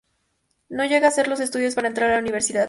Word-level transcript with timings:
No 0.67 0.83
llega 0.85 1.05
a 1.05 1.09
hacer 1.09 1.27
los 1.27 1.39
estudios 1.41 1.75
para 1.75 1.87
entrar 1.87 2.09
en 2.09 2.15
la 2.15 2.21
universidad. 2.21 2.59